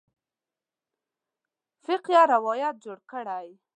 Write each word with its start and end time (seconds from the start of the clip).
فقیه 1.85 2.23
روایت 2.33 2.75
جوړ 2.83 2.97
کړی. 3.11 3.47